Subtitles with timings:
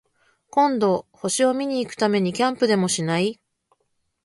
[0.49, 3.39] 今度、星を見に行くためにキャンプでもしない？